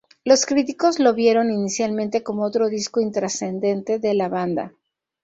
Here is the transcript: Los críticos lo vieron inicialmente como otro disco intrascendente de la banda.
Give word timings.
Los 0.25 0.47
críticos 0.47 0.97
lo 0.97 1.13
vieron 1.13 1.51
inicialmente 1.51 2.23
como 2.23 2.41
otro 2.43 2.69
disco 2.69 3.01
intrascendente 3.01 3.99
de 3.99 4.15
la 4.15 4.29
banda. 4.29 4.73